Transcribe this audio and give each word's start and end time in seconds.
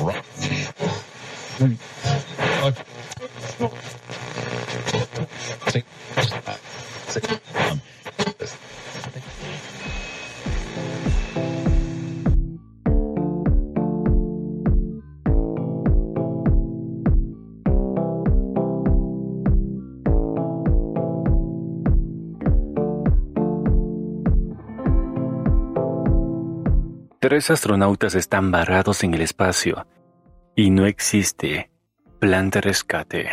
rough. 0.00 1.86
Tres 27.18 27.50
astronautas 27.50 28.14
están 28.14 28.50
varados 28.50 29.02
en 29.02 29.14
el 29.14 29.22
espacio 29.22 29.86
y 30.54 30.70
no 30.70 30.84
existe 30.84 31.70
plan 32.18 32.50
de 32.50 32.60
rescate. 32.60 33.28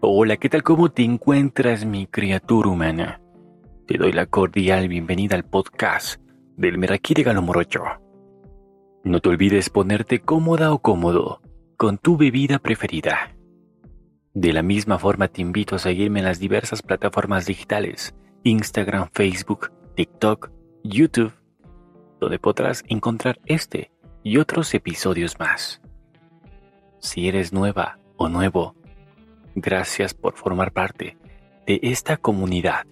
Hola, 0.00 0.36
¿qué 0.38 0.48
tal? 0.48 0.64
¿Cómo 0.64 0.90
te 0.90 1.04
encuentras, 1.04 1.84
mi 1.84 2.08
criatura 2.08 2.68
humana? 2.68 3.20
Te 3.86 3.96
doy 3.96 4.10
la 4.10 4.26
cordial 4.26 4.88
bienvenida 4.88 5.36
al 5.36 5.44
podcast 5.44 6.20
del 6.56 6.78
Meraki 6.78 7.14
de 7.14 7.22
Galomorocho. 7.22 7.84
No 9.04 9.20
te 9.20 9.28
olvides 9.28 9.70
ponerte 9.70 10.18
cómoda 10.18 10.72
o 10.72 10.80
cómodo 10.80 11.40
con 11.76 11.98
tu 11.98 12.16
bebida 12.16 12.58
preferida 12.58 13.33
de 14.34 14.52
la 14.52 14.62
misma 14.62 14.98
forma 14.98 15.28
te 15.28 15.40
invito 15.40 15.76
a 15.76 15.78
seguirme 15.78 16.18
en 16.18 16.24
las 16.24 16.40
diversas 16.40 16.82
plataformas 16.82 17.46
digitales, 17.46 18.14
Instagram, 18.42 19.08
Facebook, 19.12 19.70
TikTok, 19.94 20.50
YouTube, 20.82 21.32
donde 22.20 22.40
podrás 22.40 22.82
encontrar 22.88 23.38
este 23.46 23.92
y 24.24 24.38
otros 24.38 24.74
episodios 24.74 25.38
más. 25.38 25.80
Si 26.98 27.28
eres 27.28 27.52
nueva 27.52 27.98
o 28.16 28.28
nuevo, 28.28 28.74
gracias 29.54 30.14
por 30.14 30.36
formar 30.36 30.72
parte 30.72 31.16
de 31.66 31.78
esta 31.82 32.16
comunidad. 32.16 32.86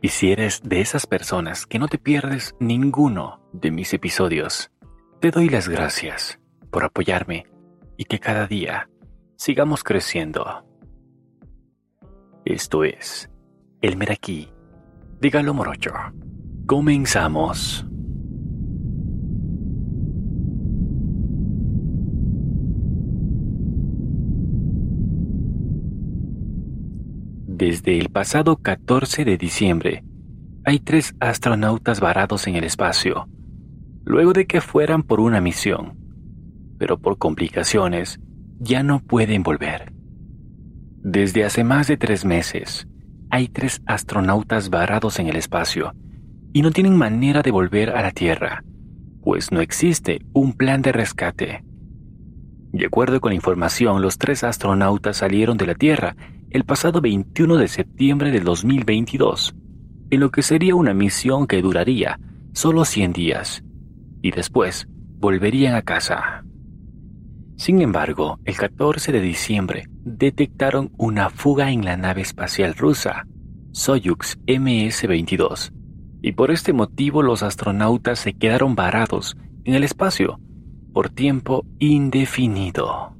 Y 0.00 0.08
si 0.08 0.32
eres 0.32 0.62
de 0.64 0.80
esas 0.80 1.06
personas 1.06 1.66
que 1.66 1.78
no 1.78 1.86
te 1.86 1.98
pierdes 1.98 2.56
ninguno 2.58 3.40
de 3.52 3.70
mis 3.70 3.92
episodios, 3.92 4.70
te 5.20 5.30
doy 5.30 5.48
las 5.48 5.68
gracias 5.68 6.40
por 6.70 6.84
apoyarme 6.84 7.46
y 7.96 8.06
que 8.06 8.18
cada 8.18 8.46
día 8.46 8.88
sigamos 9.36 9.84
creciendo. 9.84 10.64
Esto 12.52 12.84
es 12.84 13.30
El 13.80 13.96
Meraquí 13.96 14.46
Dígalo 15.22 15.54
Morocho. 15.54 15.92
Comenzamos. 16.66 17.86
Desde 27.46 27.98
el 27.98 28.10
pasado 28.10 28.58
14 28.58 29.24
de 29.24 29.38
diciembre, 29.38 30.04
hay 30.66 30.78
tres 30.78 31.14
astronautas 31.20 32.00
varados 32.00 32.46
en 32.48 32.56
el 32.56 32.64
espacio, 32.64 33.30
luego 34.04 34.34
de 34.34 34.46
que 34.46 34.60
fueran 34.60 35.04
por 35.04 35.20
una 35.20 35.40
misión, 35.40 35.96
pero 36.76 36.98
por 36.98 37.16
complicaciones 37.16 38.20
ya 38.58 38.82
no 38.82 39.00
pueden 39.00 39.42
volver. 39.42 39.91
Desde 41.04 41.44
hace 41.44 41.64
más 41.64 41.88
de 41.88 41.96
tres 41.96 42.24
meses, 42.24 42.86
hay 43.28 43.48
tres 43.48 43.82
astronautas 43.86 44.70
varados 44.70 45.18
en 45.18 45.26
el 45.26 45.34
espacio 45.34 45.94
y 46.52 46.62
no 46.62 46.70
tienen 46.70 46.96
manera 46.96 47.42
de 47.42 47.50
volver 47.50 47.90
a 47.90 48.02
la 48.02 48.12
Tierra, 48.12 48.62
pues 49.20 49.50
no 49.50 49.60
existe 49.60 50.20
un 50.32 50.52
plan 50.52 50.80
de 50.80 50.92
rescate. 50.92 51.64
De 52.70 52.86
acuerdo 52.86 53.20
con 53.20 53.30
la 53.30 53.34
información, 53.34 54.00
los 54.00 54.16
tres 54.16 54.44
astronautas 54.44 55.16
salieron 55.16 55.56
de 55.56 55.66
la 55.66 55.74
Tierra 55.74 56.14
el 56.50 56.64
pasado 56.64 57.00
21 57.00 57.56
de 57.56 57.66
septiembre 57.66 58.30
del 58.30 58.44
2022, 58.44 59.56
en 60.10 60.20
lo 60.20 60.30
que 60.30 60.42
sería 60.42 60.76
una 60.76 60.94
misión 60.94 61.48
que 61.48 61.62
duraría 61.62 62.20
solo 62.52 62.84
100 62.84 63.12
días, 63.12 63.64
y 64.22 64.30
después 64.30 64.86
volverían 65.18 65.74
a 65.74 65.82
casa. 65.82 66.44
Sin 67.56 67.82
embargo, 67.82 68.38
el 68.44 68.56
14 68.56 69.10
de 69.10 69.20
diciembre 69.20 69.88
detectaron 70.04 70.92
una 70.96 71.30
fuga 71.30 71.70
en 71.70 71.84
la 71.84 71.96
nave 71.96 72.22
espacial 72.22 72.74
rusa, 72.74 73.26
Soyuz 73.70 74.38
MS-22, 74.46 75.72
y 76.22 76.32
por 76.32 76.50
este 76.50 76.72
motivo 76.72 77.22
los 77.22 77.42
astronautas 77.42 78.18
se 78.18 78.34
quedaron 78.34 78.74
varados 78.74 79.36
en 79.64 79.74
el 79.74 79.84
espacio 79.84 80.40
por 80.92 81.08
tiempo 81.08 81.64
indefinido. 81.78 83.16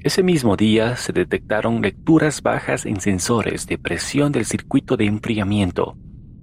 Ese 0.00 0.22
mismo 0.22 0.56
día 0.56 0.96
se 0.96 1.12
detectaron 1.12 1.82
lecturas 1.82 2.42
bajas 2.42 2.86
en 2.86 3.00
sensores 3.00 3.66
de 3.66 3.78
presión 3.78 4.32
del 4.32 4.44
circuito 4.44 4.96
de 4.96 5.06
enfriamiento 5.06 5.96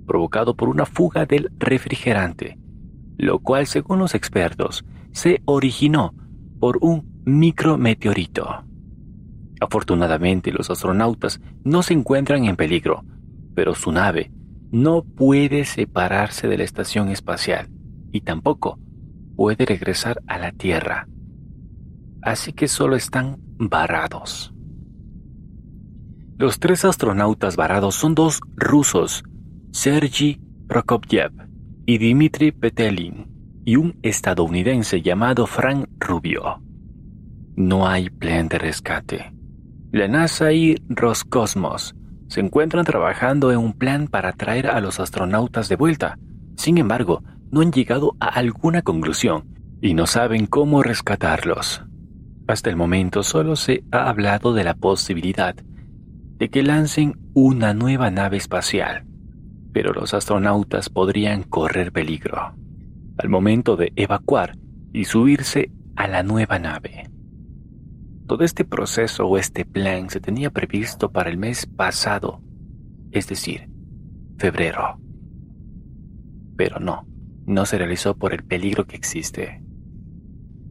provocado 0.06 0.56
por 0.56 0.70
una 0.70 0.86
fuga 0.86 1.26
del 1.26 1.52
refrigerante, 1.58 2.58
lo 3.18 3.40
cual, 3.40 3.68
según 3.68 4.00
los 4.00 4.16
expertos, 4.16 4.86
se 5.12 5.42
originó 5.46 6.14
por 6.60 6.78
un 6.82 7.22
micrometeorito. 7.26 8.64
Afortunadamente, 9.60 10.52
los 10.52 10.70
astronautas 10.70 11.42
no 11.64 11.82
se 11.82 11.94
encuentran 11.94 12.46
en 12.46 12.56
peligro, 12.56 13.04
pero 13.54 13.74
su 13.74 13.92
nave 13.92 14.32
no 14.72 15.04
puede 15.04 15.66
separarse 15.66 16.48
de 16.48 16.58
la 16.58 16.64
estación 16.64 17.10
espacial 17.10 17.70
y 18.12 18.22
tampoco 18.22 18.80
puede 19.36 19.66
regresar 19.66 20.22
a 20.28 20.38
la 20.38 20.52
Tierra. 20.52 21.08
Así 22.22 22.54
que 22.54 22.68
solo 22.68 22.96
están 22.96 23.38
varados. 23.58 24.54
Los 26.38 26.60
tres 26.60 26.84
astronautas 26.84 27.56
varados 27.56 27.96
son 27.96 28.14
dos 28.14 28.42
rusos 28.56 29.24
Sergi 29.76 30.40
Prokopyev 30.70 31.34
y 31.86 31.98
Dmitry 31.98 32.54
Petelin, 32.54 33.28
y 33.66 33.76
un 33.76 34.00
estadounidense 34.04 35.02
llamado 35.02 35.46
Frank 35.48 35.90
Rubio. 36.00 36.62
No 37.58 37.86
hay 37.86 38.10
plan 38.10 38.48
de 38.48 38.58
rescate. 38.58 39.34
La 39.92 40.08
NASA 40.08 40.54
y 40.54 40.78
Roscosmos 40.88 41.94
se 42.30 42.40
encuentran 42.40 42.86
trabajando 42.86 43.52
en 43.52 43.58
un 43.58 43.74
plan 43.74 44.08
para 44.08 44.32
traer 44.32 44.68
a 44.68 44.80
los 44.80 45.02
astronautas 45.02 45.68
de 45.68 45.76
vuelta. 45.76 46.18
Sin 46.56 46.78
embargo, 46.78 47.22
no 47.52 47.60
han 47.60 47.74
llegado 47.74 48.16
a 48.22 48.28
alguna 48.28 48.82
conclusión 48.82 49.44
y 49.82 49.94
no 49.94 50.08
saben 50.08 50.46
cómo 50.46 50.84
rescatarlos. 50.84 51.84
Hasta 52.48 52.70
el 52.70 52.78
momento 52.78 53.24
solo 53.24 53.58
se 53.58 53.84
ha 53.92 54.08
hablado 54.08 54.54
de 54.54 54.64
la 54.64 54.76
posibilidad 54.76 55.54
de 55.54 56.50
que 56.50 56.64
lancen 56.64 57.20
una 57.34 57.74
nueva 57.74 58.10
nave 58.10 58.38
espacial 58.38 59.06
pero 59.76 59.92
los 59.92 60.14
astronautas 60.14 60.90
podrían 60.90 61.44
correr 61.44 61.92
peligro 61.92 62.56
al 63.18 63.28
momento 63.28 63.76
de 63.76 63.92
evacuar 63.98 64.58
y 64.94 65.04
subirse 65.04 65.70
a 65.98 66.08
la 66.08 66.24
nueva 66.24 66.60
nave. 66.60 67.10
Todo 68.26 68.46
este 68.46 68.64
proceso 68.64 69.28
o 69.28 69.38
este 69.38 69.66
plan 69.66 70.10
se 70.10 70.22
tenía 70.22 70.50
previsto 70.50 71.12
para 71.12 71.30
el 71.30 71.38
mes 71.38 71.66
pasado, 71.66 72.42
es 73.12 73.28
decir, 73.28 73.70
febrero. 74.38 74.98
Pero 76.56 76.80
no, 76.80 77.06
no 77.46 77.66
se 77.66 77.78
realizó 77.78 78.16
por 78.16 78.34
el 78.34 78.46
peligro 78.46 78.88
que 78.88 78.96
existe. 78.96 79.62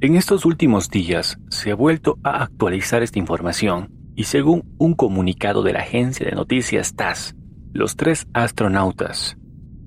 En 0.00 0.16
estos 0.16 0.47
últimos 0.47 0.88
días 0.88 1.38
se 1.50 1.72
ha 1.72 1.75
vuelto 1.75 2.19
a 2.22 2.43
actualizar 2.43 3.03
esta 3.03 3.19
información 3.19 3.91
y 4.16 4.25
según 4.25 4.75
un 4.79 4.94
comunicado 4.94 5.62
de 5.62 5.75
la 5.75 5.81
agencia 5.81 6.25
de 6.25 6.34
noticias 6.34 6.94
TASS, 6.94 7.37
los 7.75 7.97
tres 7.97 8.29
astronautas, 8.32 9.37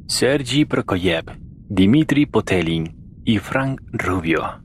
Sergi 0.08 0.66
Prokofiev, 0.66 1.24
Dmitry 1.70 2.26
Potelin 2.26 3.22
y 3.24 3.38
Frank 3.38 3.80
Rubio, 3.94 4.62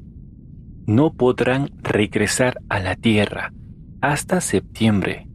no 0.86 1.12
podrán 1.12 1.70
regresar 1.82 2.58
a 2.68 2.80
la 2.80 2.96
Tierra 2.96 3.52
hasta 4.00 4.40
septiembre 4.40 5.28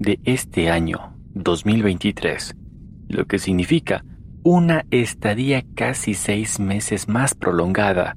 de 0.00 0.18
este 0.24 0.70
año 0.70 1.14
2023, 1.34 2.56
lo 3.06 3.26
que 3.26 3.38
significa 3.38 4.04
una 4.42 4.84
estadía 4.90 5.62
casi 5.76 6.14
seis 6.14 6.58
meses 6.58 7.06
más 7.06 7.32
prolongada 7.32 8.16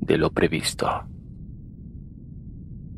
de 0.00 0.16
lo 0.16 0.32
previsto. 0.32 0.88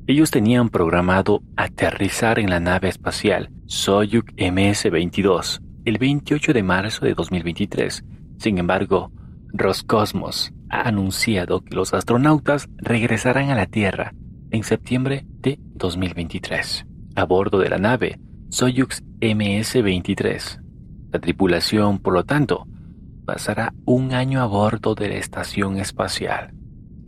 Ellos 0.07 0.31
tenían 0.31 0.69
programado 0.69 1.43
aterrizar 1.57 2.39
en 2.39 2.51
la 2.51 2.61
nave 2.61 2.89
espacial 2.89 3.51
Soyuz 3.75 4.27
MS-22 4.37 5.63
el 5.87 5.97
28 5.97 6.53
de 6.53 6.63
marzo 6.63 7.07
de 7.07 7.15
2023. 7.15 8.05
Sin 8.37 8.59
embargo, 8.59 9.11
Roscosmos 9.55 10.53
ha 10.69 10.83
anunciado 10.83 11.63
que 11.65 11.75
los 11.75 11.95
astronautas 11.95 12.69
regresarán 12.77 13.49
a 13.49 13.55
la 13.55 13.65
Tierra 13.65 14.13
en 14.51 14.63
septiembre 14.63 15.25
de 15.41 15.59
2023, 15.73 16.85
a 17.17 17.25
bordo 17.25 17.61
de 17.61 17.71
la 17.71 17.79
nave 17.79 18.21
Soyuz 18.51 19.03
MS-23. 19.23 20.61
La 21.11 21.19
tripulación, 21.19 21.99
por 21.99 22.13
lo 22.13 22.25
tanto, 22.25 22.67
pasará 23.25 23.73
un 23.87 24.13
año 24.13 24.43
a 24.43 24.47
bordo 24.47 24.95
de 24.95 25.09
la 25.09 25.15
estación 25.15 25.79
espacial. 25.79 26.53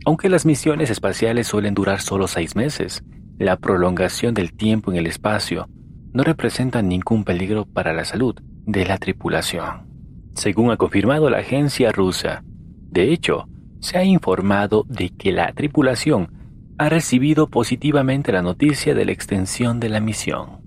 Aunque 0.03 0.29
las 0.29 0.47
misiones 0.47 0.89
espaciales 0.89 1.45
suelen 1.45 1.75
durar 1.75 2.01
solo 2.01 2.27
seis 2.27 2.55
meses, 2.55 3.03
la 3.37 3.55
prolongación 3.55 4.33
del 4.33 4.51
tiempo 4.51 4.91
en 4.91 4.97
el 4.97 5.05
espacio 5.05 5.69
no 6.15 6.23
representa 6.23 6.81
ningún 6.81 7.25
peligro 7.25 7.65
para 7.65 7.91
la 7.91 8.05
salud 8.05 8.35
de 8.65 8.85
la 8.85 8.97
tripulación, 8.97 9.85
según 10.33 10.71
ha 10.71 10.77
confirmado 10.77 11.29
la 11.29 11.39
agencia 11.39 11.91
rusa. 11.91 12.41
De 12.89 13.11
hecho, 13.11 13.49
se 13.81 13.97
ha 13.97 14.05
informado 14.05 14.85
de 14.87 15.09
que 15.09 15.33
la 15.33 15.51
tripulación 15.51 16.31
ha 16.77 16.87
recibido 16.87 17.49
positivamente 17.49 18.31
la 18.31 18.41
noticia 18.41 18.95
de 18.95 19.03
la 19.03 19.11
extensión 19.11 19.81
de 19.81 19.89
la 19.89 19.99
misión. 19.99 20.61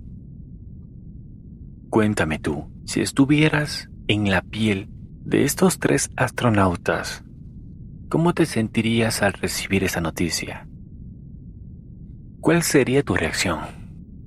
Cuéntame 1.89 2.39
tú, 2.39 2.71
si 2.85 3.00
estuvieras 3.00 3.89
en 4.06 4.31
la 4.31 4.43
piel 4.43 4.91
de 5.25 5.45
estos 5.45 5.79
tres 5.79 6.11
astronautas, 6.15 7.25
¿cómo 8.11 8.35
te 8.35 8.45
sentirías 8.45 9.23
al 9.23 9.33
recibir 9.33 9.83
esa 9.83 10.03
noticia? 10.03 10.69
¿Cuál 12.41 12.62
sería 12.62 13.03
tu 13.03 13.15
reacción? 13.15 13.78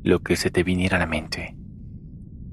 Lo 0.04 0.20
que 0.20 0.36
se 0.36 0.50
te 0.50 0.64
viniera 0.64 0.98
a 0.98 1.00
la 1.00 1.06
mente 1.06 1.56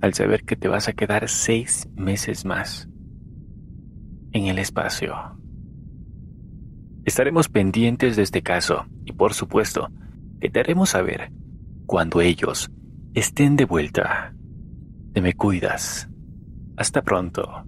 al 0.00 0.14
saber 0.14 0.44
que 0.44 0.56
te 0.56 0.68
vas 0.68 0.88
a 0.88 0.92
quedar 0.92 1.28
seis 1.28 1.88
meses 1.96 2.44
más 2.44 2.88
en 4.32 4.46
el 4.46 4.58
espacio. 4.58 5.14
Estaremos 7.04 7.48
pendientes 7.48 8.16
de 8.16 8.22
este 8.22 8.42
caso 8.42 8.86
y 9.04 9.12
por 9.12 9.34
supuesto 9.34 9.88
que 10.40 10.50
te 10.50 10.60
haremos 10.60 10.90
saber 10.90 11.32
cuando 11.86 12.20
ellos 12.20 12.70
estén 13.14 13.56
de 13.56 13.64
vuelta. 13.64 14.34
Te 15.14 15.22
me 15.22 15.32
cuidas. 15.32 16.08
Hasta 16.76 17.02
pronto. 17.02 17.64